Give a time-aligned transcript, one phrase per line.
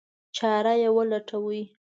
[0.35, 1.63] چاره یې ولټوي.